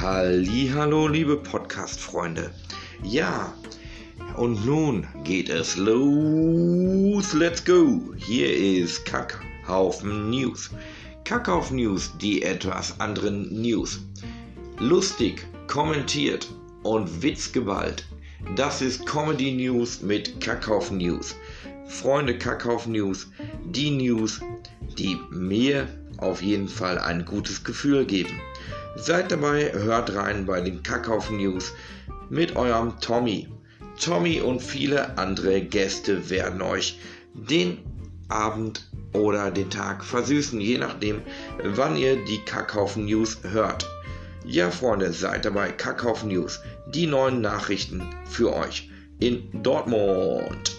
Hallo, 0.00 1.08
liebe 1.08 1.36
Podcast-Freunde. 1.36 2.52
Ja, 3.02 3.52
und 4.36 4.64
nun 4.64 5.04
geht 5.24 5.48
es 5.48 5.76
los. 5.76 7.32
Let's 7.32 7.64
go. 7.64 8.14
Hier 8.16 8.56
ist 8.56 9.04
Kackhaufen 9.04 10.30
News. 10.30 10.70
Kackhaufen 11.24 11.78
News, 11.78 12.12
die 12.22 12.42
etwas 12.44 13.00
anderen 13.00 13.60
News. 13.60 13.98
Lustig, 14.78 15.44
kommentiert 15.66 16.48
und 16.84 17.20
witzgeballt. 17.20 18.06
Das 18.54 18.80
ist 18.80 19.04
Comedy 19.04 19.50
News 19.50 20.00
mit 20.00 20.40
Kackhaufen 20.40 20.98
News. 20.98 21.34
Freunde 21.88 22.38
Kackhaufen 22.38 22.92
News, 22.92 23.26
die 23.64 23.90
News, 23.90 24.40
die 24.96 25.16
mir 25.32 25.88
auf 26.18 26.42
jeden 26.42 26.68
Fall 26.68 26.98
ein 26.98 27.24
gutes 27.24 27.64
Gefühl 27.64 28.04
geben. 28.04 28.40
Seid 28.96 29.30
dabei, 29.32 29.72
hört 29.72 30.14
rein 30.14 30.46
bei 30.46 30.60
den 30.60 30.82
Kackhaufen 30.82 31.38
News 31.38 31.72
mit 32.28 32.56
eurem 32.56 33.00
Tommy. 33.00 33.48
Tommy 33.98 34.40
und 34.40 34.62
viele 34.62 35.18
andere 35.18 35.60
Gäste 35.60 36.30
werden 36.30 36.62
euch 36.62 36.98
den 37.34 37.78
Abend 38.28 38.88
oder 39.12 39.50
den 39.50 39.70
Tag 39.70 40.04
versüßen, 40.04 40.60
je 40.60 40.78
nachdem, 40.78 41.22
wann 41.62 41.96
ihr 41.96 42.22
die 42.24 42.38
Kackhaufen 42.44 43.06
News 43.06 43.38
hört. 43.42 43.88
Ja, 44.44 44.70
Freunde, 44.70 45.12
seid 45.12 45.44
dabei, 45.44 45.70
Kackhaufen 45.72 46.28
News, 46.28 46.60
die 46.94 47.06
neuen 47.06 47.40
Nachrichten 47.40 48.02
für 48.28 48.54
euch 48.54 48.90
in 49.18 49.62
Dortmund. 49.62 50.77